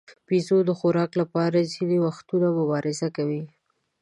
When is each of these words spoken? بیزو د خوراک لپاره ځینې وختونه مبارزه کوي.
بیزو 0.27 0.57
د 0.67 0.71
خوراک 0.79 1.11
لپاره 1.21 1.69
ځینې 1.73 1.97
وختونه 2.07 2.47
مبارزه 2.59 3.07
کوي. 3.17 3.43